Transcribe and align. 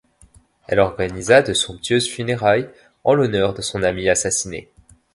Elle 0.67 0.79
organisa 0.79 1.43
de 1.43 1.53
somptueuses 1.53 2.09
funérailles 2.09 2.71
en 3.03 3.13
l'honneur 3.13 3.53
de 3.53 3.61
son 3.61 3.83
ami 3.83 4.09
assassiné. 4.09 4.67